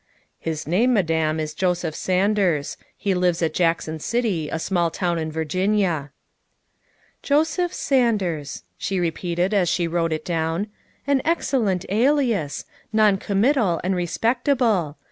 'His 0.49 0.65
name, 0.65 0.95
Madame, 0.95 1.39
is 1.39 1.53
Joseph 1.53 1.93
Sanders. 1.93 2.75
He 2.97 3.13
lives 3.13 3.43
at 3.43 3.53
Jackson 3.53 3.99
City, 3.99 4.49
a 4.49 4.57
small 4.57 4.89
town 4.89 5.19
in 5.19 5.31
Virginia." 5.31 6.09
''Joseph 7.21 7.71
Sanders, 7.71 8.63
''she 8.79 8.99
repeated 8.99 9.53
as 9.53 9.69
she 9.69 9.87
wrote 9.87 10.11
it 10.11 10.25
down," 10.25 10.71
an 11.05 11.21
excellent 11.23 11.85
alias 11.89 12.65
non 12.91 13.17
committal 13.17 13.79
and 13.83 13.95
respectable. 13.95 14.97